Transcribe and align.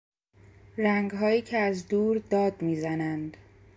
رنگهایی 0.77 1.41
که 1.41 1.57
از 1.57 1.87
دور 1.87 2.17
داد 2.17 2.61
میزنند 2.61 3.37